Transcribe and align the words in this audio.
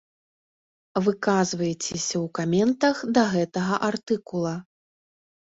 Выказвайцеся 1.07 2.17
ў 2.21 2.23
каментах 2.39 2.95
да 3.19 3.23
гэтага 3.35 3.73
артыкула. 3.89 4.55